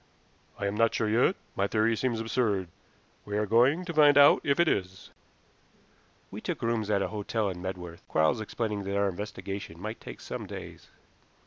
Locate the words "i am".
0.57-0.73